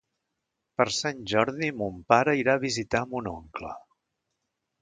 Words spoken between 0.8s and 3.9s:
Sant Jordi mon pare irà a visitar mon oncle.